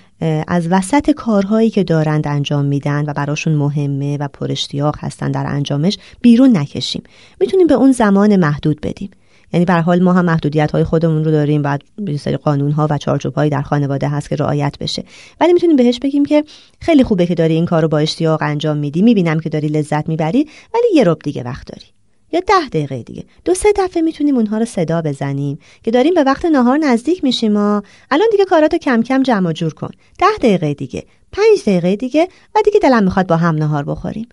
از 0.49 0.69
وسط 0.71 1.11
کارهایی 1.11 1.71
که 1.71 1.85
دارند 1.85 2.29
انجام 2.29 2.65
میدن 2.65 3.05
و 3.07 3.13
براشون 3.13 3.55
مهمه 3.55 4.17
و 4.17 4.29
پرشتیاق 4.29 4.97
هستن 4.99 5.31
در 5.31 5.45
انجامش 5.47 5.99
بیرون 6.21 6.57
نکشیم. 6.57 7.03
می‌تونیم 7.41 7.67
به 7.67 7.75
اون 7.75 7.93
زمان 7.93 8.37
محدود 8.37 8.81
بدیم. 8.81 9.11
یعنی 9.55 9.65
به 9.65 9.75
حال 9.75 10.03
ما 10.03 10.13
هم 10.13 10.25
محدودیت 10.25 10.71
های 10.73 10.85
خودمون 10.85 11.25
رو 11.25 11.31
داریم 11.31 11.63
و 11.65 11.79
یه 12.09 12.17
سری 12.17 12.37
قانون 12.37 12.73
ها 12.73 12.87
و 12.91 12.99
چارچوب 12.99 13.35
هایی 13.35 13.51
در 13.51 13.63
خانواده 13.63 14.09
هست 14.09 14.29
که 14.29 14.37
رعایت 14.37 14.77
بشه. 14.81 15.05
ولی 15.41 15.53
می‌تونیم 15.53 15.77
بهش 15.77 15.99
بگیم 15.99 16.25
که 16.25 16.45
خیلی 16.81 17.05
خوبه 17.05 17.27
که 17.27 17.35
داری 17.35 17.55
این 17.55 17.67
کار 17.67 17.83
رو 17.83 17.89
با 17.89 17.99
اشتیاق 17.99 18.43
انجام 18.43 18.77
میدی. 18.77 19.03
می‌بینم 19.03 19.41
که 19.41 19.49
داری 19.49 19.69
لذت 19.69 20.09
می‌بری 20.09 20.49
ولی 20.75 20.85
یه 20.95 21.05
رب 21.05 21.19
دیگه 21.19 21.43
وقت 21.43 21.67
داری. 21.67 21.87
یا 22.33 22.41
ده 22.41 22.69
دقیقه 22.69 23.03
دیگه. 23.03 23.25
دو 23.45 23.55
سه 23.55 23.69
دفعه 23.77 24.03
می‌تونیم 24.03 24.37
اونها 24.37 24.59
رو 24.59 24.65
صدا 24.65 25.03
بزنیم 25.03 25.59
که 25.83 25.91
داریم 25.91 26.15
به 26.15 26.25
وقت 26.25 26.45
نهار 26.45 26.79
نزدیک 26.79 27.25
میشیم 27.25 27.53
ما 27.53 27.83
الان 28.11 28.29
دیگه 28.31 28.45
کاراتو 28.45 28.79
کم 28.79 29.03
کم 29.03 29.23
جمع 29.23 29.53
جور 29.53 29.75
کن. 29.75 29.91
ده 30.19 30.37
دقیقه 30.39 30.75
دیگه. 30.75 31.05
پنج 31.33 31.63
دقیقه 31.63 31.97
دیگه 31.97 32.29
و 32.55 32.59
دیگه 32.65 32.81
دلم 32.81 33.05
می‌خواد 33.05 33.27
با 33.27 33.37
هم 33.37 33.55
نهار 33.55 33.85
بخوریم. 33.85 34.29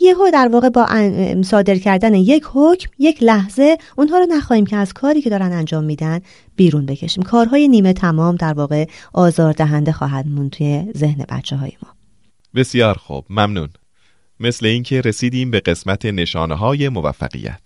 یهو 0.00 0.30
در 0.32 0.48
واقع 0.52 0.68
با 0.68 0.86
صادر 1.42 1.78
کردن 1.78 2.14
یک 2.14 2.44
حکم 2.52 2.90
یک 2.98 3.22
لحظه 3.22 3.78
اونها 3.96 4.18
رو 4.18 4.26
نخواهیم 4.26 4.66
که 4.66 4.76
از 4.76 4.92
کاری 4.92 5.22
که 5.22 5.30
دارن 5.30 5.52
انجام 5.52 5.84
میدن 5.84 6.20
بیرون 6.56 6.86
بکشیم. 6.86 7.22
کارهای 7.24 7.68
نیمه 7.68 7.92
تمام 7.92 8.36
در 8.36 8.52
واقع 8.52 8.86
آزاردهنده 9.12 9.92
خواهد 9.92 10.26
موند 10.26 10.50
توی 10.50 10.84
ذهن 10.96 11.24
بچه 11.28 11.56
های 11.56 11.72
ما. 11.82 11.88
بسیار 12.54 12.94
خوب 12.94 13.24
ممنون. 13.30 13.68
مثل 14.40 14.66
اینکه 14.66 15.00
رسیدیم 15.00 15.50
به 15.50 15.60
قسمت 15.60 16.06
نشانه 16.06 16.54
های 16.54 16.88
موفقیت. 16.88 17.60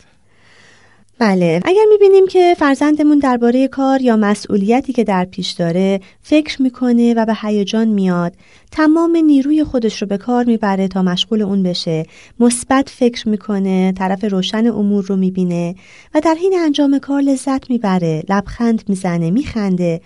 بله 1.18 1.60
اگر 1.64 1.84
می‌بینیم 1.90 2.26
که 2.26 2.54
فرزندمون 2.58 3.18
درباره 3.18 3.68
کار 3.68 4.02
یا 4.02 4.16
مسئولیتی 4.16 4.92
که 4.92 5.04
در 5.04 5.24
پیش 5.24 5.50
داره 5.50 6.00
فکر 6.22 6.62
می‌کنه 6.62 7.14
و 7.14 7.26
به 7.26 7.34
هیجان 7.42 7.88
میاد 7.88 8.32
تمام 8.70 9.16
نیروی 9.16 9.64
خودش 9.64 10.02
رو 10.02 10.08
به 10.08 10.18
کار 10.18 10.44
می‌بره 10.44 10.88
تا 10.88 11.02
مشغول 11.02 11.42
اون 11.42 11.62
بشه 11.62 12.06
مثبت 12.40 12.88
فکر 12.88 13.28
می‌کنه 13.28 13.92
طرف 13.92 14.24
روشن 14.24 14.66
امور 14.66 15.04
رو 15.04 15.16
می‌بینه 15.16 15.74
و 16.14 16.20
در 16.20 16.34
حین 16.34 16.54
انجام 16.58 16.98
کار 16.98 17.20
لذت 17.20 17.70
می‌بره 17.70 18.22
لبخند 18.28 18.82
می‌زنه 18.88 19.30
میخنده 19.30 20.00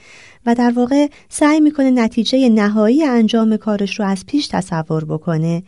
و 0.47 0.55
در 0.55 0.71
واقع 0.71 1.07
سعی 1.29 1.61
می‌کنه 1.61 1.91
نتیجه 1.91 2.49
نهایی 2.49 3.05
انجام 3.05 3.57
کارش 3.57 4.01
رو 4.01 4.07
از 4.07 4.27
پیش 4.27 4.47
تصور 4.47 5.05
بکنه. 5.05 5.63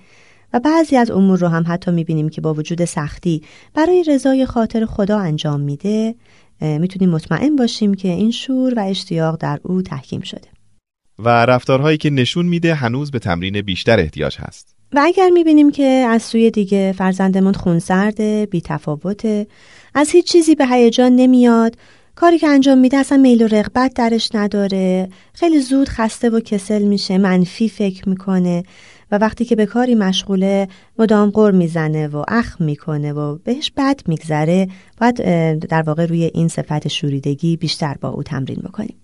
و 0.53 0.61
بعضی 0.61 0.97
از 0.97 1.11
امور 1.11 1.39
رو 1.39 1.49
هم 1.49 1.65
حتی 1.69 1.91
می‌بینیم 1.91 2.29
که 2.29 2.41
با 2.41 2.55
وجود 2.55 2.85
سختی 2.85 3.43
برای 3.75 4.05
رضای 4.09 4.47
خاطر 4.47 4.87
خدا 4.87 5.19
انجام 5.19 5.61
میده 5.61 6.15
می‌تونیم 6.61 7.11
مطمئن 7.11 7.57
باشیم 7.57 7.95
که 7.95 8.09
این 8.09 8.31
شور 8.31 8.75
و 8.77 8.81
اشتیاق 8.81 9.37
در 9.41 9.61
او 9.63 9.83
تحکیم 9.83 10.21
شده. 10.21 10.49
و 11.19 11.29
رفتارهایی 11.29 11.99
که 11.99 12.11
نشون 12.11 12.47
میده 12.47 12.75
هنوز 12.75 13.11
به 13.11 13.19
تمرین 13.19 13.61
بیشتر 13.61 13.99
احتیاج 13.99 14.37
هست. 14.39 14.75
و 14.93 15.01
اگر 15.05 15.31
می‌بینیم 15.31 15.71
که 15.71 15.85
از 15.85 16.23
سوی 16.23 16.51
دیگه 16.51 16.95
فرزندمون 16.99 17.53
خونسرده 17.53 18.49
بیتفاوته 18.51 19.47
از 19.95 20.11
هیچ 20.11 20.27
چیزی 20.33 20.55
به 20.55 20.67
هیجان 20.67 21.17
نمیاد 21.17 21.75
کاری 22.19 22.39
که 22.39 22.49
انجام 22.49 22.79
میده 22.79 22.97
اصلا 22.97 23.19
میل 23.19 23.43
و 23.43 23.47
رغبت 23.47 23.95
درش 23.95 24.31
نداره 24.35 25.09
خیلی 25.35 25.61
زود 25.61 25.89
خسته 25.89 26.31
و 26.31 26.41
کسل 26.41 26.83
میشه 26.83 27.19
منفی 27.19 27.69
فکر 27.69 28.09
می‌کنه 28.09 28.63
و 29.11 29.19
وقتی 29.19 29.45
که 29.45 29.57
به 29.57 29.67
کاری 29.67 29.95
مشغوله 29.95 30.69
مدام 30.99 31.31
قر 31.31 31.51
می‌زنه 31.51 32.09
و 32.09 32.25
اخ 32.29 32.61
می‌کنه 32.61 33.13
و 33.13 33.39
بهش 33.45 33.73
بد 33.77 34.01
میگذره 34.07 34.69
باید 35.01 35.17
در 35.59 35.83
واقع 35.83 36.07
روی 36.07 36.31
این 36.35 36.49
صفت 36.49 36.89
شوریدگی 36.89 37.57
بیشتر 37.57 37.95
با 38.01 38.09
او 38.09 38.23
تمرین 38.23 38.63
بکنیم 38.65 38.97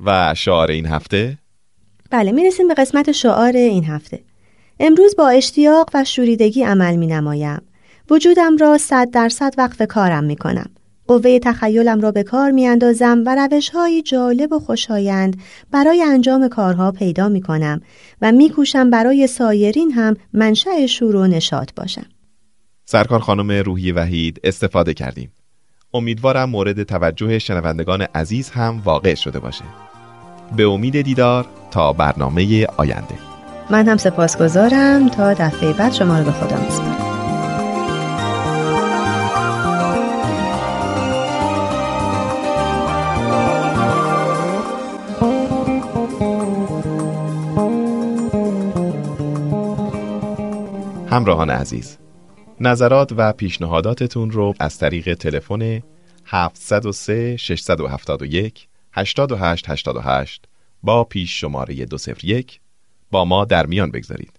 و 0.00 0.34
شعار 0.36 0.70
این 0.70 0.86
هفته؟ 0.86 1.38
بله 2.10 2.32
می‌رسیم 2.32 2.68
به 2.68 2.74
قسمت 2.74 3.12
شعار 3.12 3.52
این 3.52 3.84
هفته 3.84 4.20
امروز 4.80 5.14
با 5.18 5.28
اشتیاق 5.28 5.90
و 5.94 6.04
شوریدگی 6.04 6.62
عمل 6.62 6.96
می 6.96 7.06
نمایم. 7.06 7.62
وجودم 8.10 8.56
را 8.56 8.78
صد 8.78 9.10
درصد 9.10 9.54
وقف 9.58 9.82
کارم 9.82 10.24
می 10.24 10.36
کنم. 10.36 10.70
قوه 11.08 11.38
تخیلم 11.38 12.00
را 12.00 12.10
به 12.12 12.22
کار 12.22 12.50
می 12.50 12.66
اندازم 12.66 13.22
و 13.26 13.36
روش 13.36 13.68
های 13.68 14.02
جالب 14.02 14.52
و 14.52 14.58
خوشایند 14.58 15.36
برای 15.70 16.02
انجام 16.02 16.48
کارها 16.48 16.92
پیدا 16.92 17.28
می 17.28 17.40
کنم 17.40 17.80
و 18.22 18.32
می 18.32 18.50
کوشم 18.50 18.90
برای 18.90 19.26
سایرین 19.26 19.92
هم 19.92 20.16
منشأ 20.32 20.86
شور 20.86 21.16
و 21.16 21.26
نشاط 21.26 21.70
باشم. 21.76 22.06
سرکار 22.84 23.20
خانم 23.20 23.50
روحی 23.50 23.92
وحید 23.92 24.40
استفاده 24.44 24.94
کردیم. 24.94 25.32
امیدوارم 25.94 26.50
مورد 26.50 26.82
توجه 26.82 27.38
شنوندگان 27.38 28.02
عزیز 28.02 28.50
هم 28.50 28.82
واقع 28.84 29.14
شده 29.14 29.38
باشه. 29.38 29.64
به 30.56 30.66
امید 30.66 31.00
دیدار 31.00 31.46
تا 31.70 31.92
برنامه 31.92 32.66
آینده. 32.76 33.14
من 33.70 33.88
هم 33.88 33.96
سپاسگزارم 33.96 35.08
تا 35.08 35.34
دفعه 35.34 35.72
بعد 35.72 35.92
شما 35.92 36.18
رو 36.18 36.24
به 36.24 36.32
خدا 36.32 36.64
میسپارم. 36.64 37.07
همراهان 51.10 51.50
عزیز 51.50 51.98
نظرات 52.60 53.12
و 53.16 53.32
پیشنهاداتتون 53.32 54.30
رو 54.30 54.54
از 54.60 54.78
طریق 54.78 55.14
تلفن 55.14 55.82
703 56.26 57.36
671 57.36 58.68
8888 58.92 60.44
با 60.82 61.04
پیش 61.04 61.40
شماره 61.40 61.74
201 61.74 62.60
با 63.10 63.24
ما 63.24 63.44
در 63.44 63.66
میان 63.66 63.90
بگذارید. 63.90 64.32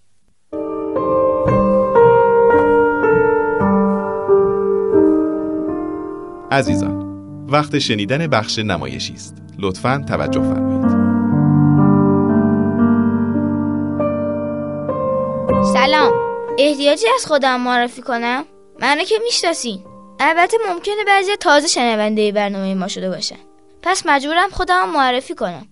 عزیزان 6.50 7.10
وقت 7.48 7.78
شنیدن 7.78 8.26
بخش 8.26 8.58
نمایشی 8.58 9.12
است. 9.12 9.42
لطفاً 9.58 10.04
توجه 10.08 10.42
فرمایید. 10.42 10.90
سلام 15.72 16.29
احتیاجی 16.62 17.06
از 17.14 17.26
خودم 17.26 17.60
معرفی 17.60 18.02
کنم؟ 18.02 18.44
منو 18.78 19.04
که 19.04 19.18
می‌شناسین 19.24 19.84
البته 20.20 20.56
ممکنه 20.68 21.04
بعضی 21.06 21.36
تازه 21.36 21.68
شنونده 21.68 22.32
برنامه 22.32 22.74
ما 22.74 22.88
شده 22.88 23.10
باشن 23.10 23.38
پس 23.82 24.06
مجبورم 24.06 24.50
خودم 24.50 24.88
معرفی 24.88 25.34
کنم. 25.34 25.66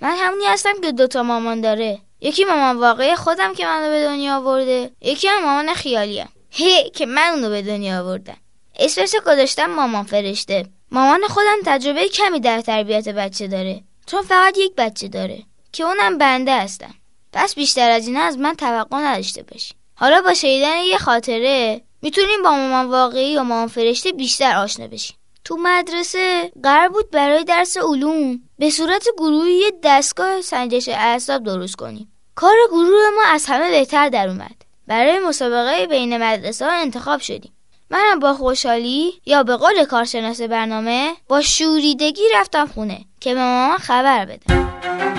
من 0.00 0.16
همونی 0.16 0.44
هستم 0.46 0.80
که 0.82 0.92
دوتا 0.92 1.22
مامان 1.22 1.60
داره. 1.60 1.98
یکی 2.20 2.44
مامان 2.44 2.76
واقعی 2.76 3.14
خودم 3.14 3.54
که 3.54 3.66
منو 3.66 3.90
به 3.90 4.04
دنیا 4.04 4.36
آورده 4.36 4.90
یکی 5.00 5.28
هم 5.28 5.42
مامان 5.44 5.74
خیالیم. 5.74 6.28
هی 6.50 6.90
که 6.90 7.06
من 7.06 7.30
اونو 7.34 7.50
به 7.50 7.62
دنیا 7.62 8.00
آوردم 8.00 8.36
اسمش 8.78 9.14
گذاشتم 9.26 9.66
مامان 9.66 10.04
فرشته. 10.04 10.66
مامان 10.90 11.20
خودم 11.28 11.56
تجربه 11.64 12.08
کمی 12.08 12.40
در 12.40 12.60
تربیت 12.60 13.08
بچه 13.08 13.46
داره. 13.46 13.82
چون 14.06 14.22
فقط 14.22 14.58
یک 14.58 14.74
بچه 14.76 15.08
داره. 15.08 15.42
که 15.72 15.84
اونم 15.84 16.18
بنده 16.18 16.60
هستم. 16.60 16.94
پس 17.32 17.54
بیشتر 17.54 17.90
از 17.90 18.06
این 18.06 18.16
از 18.16 18.38
من 18.38 18.54
توقع 18.54 18.98
نداشته 18.98 19.42
باشی. 19.42 19.74
حالا 19.96 20.22
با 20.22 20.34
شنیدن 20.34 20.78
یه 20.78 20.98
خاطره 20.98 21.80
می‌تونیم 22.02 22.42
با 22.42 22.50
مامان 22.50 22.86
واقعی 22.86 23.36
و 23.36 23.42
مامان 23.42 23.68
فرشته 23.68 24.12
بیشتر 24.12 24.56
آشنا 24.56 24.86
بشیم. 24.86 25.16
تو 25.44 25.56
مدرسه 25.56 26.52
قرار 26.62 26.88
بود 26.88 27.10
برای 27.10 27.44
درس 27.44 27.76
علوم 27.76 28.40
به 28.58 28.70
صورت 28.70 29.06
گروهی 29.18 29.52
یه 29.52 29.72
دستگاه 29.82 30.40
سنجش 30.40 30.88
اعصاب 30.88 31.44
درست 31.44 31.76
کنیم. 31.76 32.12
کار 32.34 32.56
گروه 32.70 33.10
ما 33.16 33.22
از 33.26 33.46
همه 33.46 33.70
بهتر 33.70 34.08
در 34.08 34.28
اومد. 34.28 34.54
برای 34.86 35.18
مسابقه 35.18 35.86
بین 35.86 36.16
مدرسه 36.16 36.64
ها 36.64 36.72
انتخاب 36.72 37.20
شدیم. 37.20 37.52
منم 37.90 38.18
با 38.18 38.34
خوشحالی 38.34 39.12
یا 39.26 39.42
به 39.42 39.56
قول 39.56 39.84
کارشناس 39.84 40.40
برنامه 40.40 41.14
با 41.28 41.42
شوریدگی 41.42 42.22
رفتم 42.34 42.66
خونه 42.66 43.04
که 43.20 43.34
به 43.34 43.40
مامان 43.40 43.78
خبر 43.78 44.24
بدم. 44.24 45.13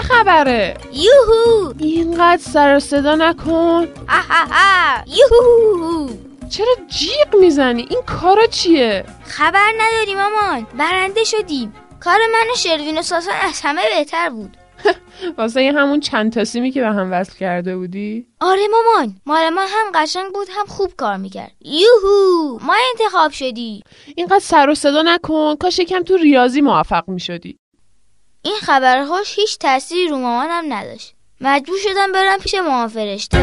خبره؟ 0.00 0.76
یوهو! 0.92 1.72
اینقدر 1.78 2.42
سر 2.42 2.76
و 2.76 2.80
صدا 2.80 3.14
نکن. 3.14 3.88
ها 4.08 5.04
یوهو! 5.06 6.08
چرا 6.48 6.74
جیغ 6.88 7.40
می‌زنی؟ 7.40 7.86
این 7.90 8.02
کارا 8.06 8.46
چیه؟ 8.46 9.04
خبر 9.24 9.72
نداری 9.80 10.14
مامان 10.14 10.66
برنده 10.78 11.24
شدیم. 11.24 11.74
کار 12.00 12.18
من 12.32 12.52
و 12.52 12.56
شروین 12.56 12.98
و 12.98 13.02
ساسان 13.02 13.34
از 13.42 13.60
همه 13.64 13.82
بهتر 13.96 14.30
بود. 14.30 14.56
واسه 15.38 15.62
یه 15.62 15.72
همون 15.72 16.00
چند 16.00 16.32
تا 16.32 16.44
سیمی 16.44 16.70
که 16.70 16.80
به 16.80 16.86
هم 16.86 17.12
وصل 17.12 17.38
کرده 17.38 17.76
بودی؟ 17.76 18.26
آره 18.40 18.62
مامان. 18.68 19.16
مال 19.26 19.48
ما 19.48 19.60
هم 19.60 19.86
قشنگ 19.94 20.32
بود 20.32 20.46
هم 20.50 20.66
خوب 20.66 20.92
کار 20.96 21.16
می‌کرد. 21.16 21.52
یوهو! 21.60 22.58
ما 22.62 22.74
انتخاب 22.90 23.32
شدی 23.32 23.82
اینقدر 24.16 24.38
سر 24.38 24.70
و 24.70 24.74
صدا 24.74 25.02
نکن. 25.02 25.56
کاش 25.56 25.78
یکم 25.78 26.02
تو 26.02 26.16
ریاضی 26.16 26.60
موفق 26.60 27.08
می‌شدی. 27.08 27.58
این 28.44 28.56
خبر 28.62 29.04
خوش 29.04 29.38
هیچ 29.38 29.58
تأثیری 29.58 30.08
رو 30.08 30.18
مامانم 30.18 30.72
نداشت. 30.72 31.14
مجبور 31.40 31.78
شدم 31.78 32.12
برم 32.12 32.38
پیش 32.38 32.54
مامان 32.54 32.88
فرشته. 32.88 33.38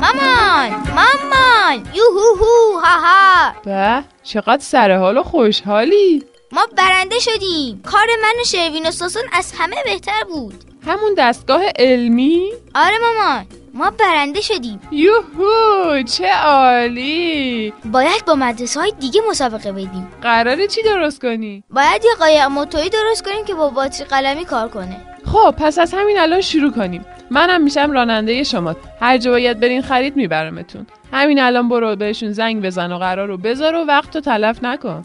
مامان! 0.00 0.70
مامان! 0.70 1.88
یوهوهو! 1.94 2.80
هاها! 2.82 3.54
به؟ 3.64 4.04
چقدر 4.22 4.62
سر 4.62 4.96
حال 4.96 5.18
و 5.18 5.22
خوشحالی. 5.22 6.24
ما 6.52 6.66
برنده 6.76 7.18
شدیم. 7.18 7.82
کار 7.82 8.06
من 8.22 8.34
و 8.40 8.44
شروین 8.44 8.86
و 8.86 8.90
ساسون 8.90 9.22
از 9.32 9.52
همه 9.58 9.76
بهتر 9.84 10.24
بود. 10.28 10.64
همون 10.86 11.14
دستگاه 11.18 11.62
علمی؟ 11.78 12.52
آره 12.74 12.94
مامان 12.98 13.46
ما 13.74 13.90
برنده 13.90 14.40
شدیم. 14.40 14.80
یوهو 14.90 16.02
چه 16.02 16.32
عالی. 16.34 17.72
باید 17.84 18.24
با 18.26 18.34
مدرسه 18.34 18.80
های 18.80 18.92
دیگه 19.00 19.20
مسابقه 19.30 19.72
بدیم. 19.72 20.08
قراره 20.22 20.66
چی 20.66 20.82
درست 20.82 21.20
کنی؟ 21.20 21.64
باید 21.70 22.04
یه 22.04 22.10
قایق 22.18 22.42
موتوری 22.42 22.88
درست 22.88 23.24
کنیم 23.24 23.44
که 23.44 23.54
با 23.54 23.70
باتری 23.70 24.04
قلمی 24.04 24.44
کار 24.44 24.68
کنه. 24.68 24.96
خب 25.26 25.54
پس 25.58 25.78
از 25.78 25.94
همین 25.94 26.18
الان 26.20 26.40
شروع 26.40 26.72
کنیم. 26.72 27.04
منم 27.30 27.62
میشم 27.62 27.90
راننده 27.90 28.42
شما 28.42 28.76
هر 29.00 29.18
جا 29.18 29.30
باید 29.30 29.60
برین 29.60 29.82
خرید 29.82 30.16
میبرمتون. 30.16 30.86
همین 31.12 31.40
الان 31.40 31.68
برو 31.68 31.96
بهشون 31.96 32.32
زنگ 32.32 32.62
بزن 32.62 32.92
و 32.92 32.98
قرار 32.98 33.28
رو 33.28 33.36
بذار 33.36 33.74
و 33.74 33.84
وقت 33.84 34.14
رو 34.14 34.20
تلف 34.20 34.62
نکن. 34.62 35.04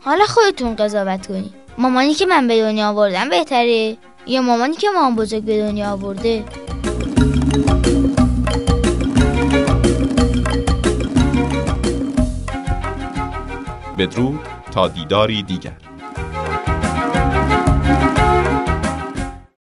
حالا 0.00 0.24
خودتون 0.24 0.76
قضاوت 0.76 1.26
کنید 1.26 1.54
مامانی 1.78 2.14
که 2.14 2.26
من 2.26 2.46
به 2.48 2.60
دنیا 2.60 2.88
آوردم 2.88 3.28
بهتره؟ 3.28 3.96
یا 4.28 4.42
مامانی 4.42 4.76
که 4.76 4.90
مامان 4.94 5.16
بزرگ 5.16 5.42
به 5.42 5.58
دنیا 5.58 5.90
آورده؟ 5.90 6.44
بدرود 13.98 14.40
تا 14.70 14.88
دیداری 14.88 15.42
دیگر. 15.42 15.87